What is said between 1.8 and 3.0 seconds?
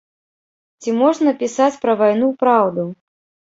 пра вайну праўду?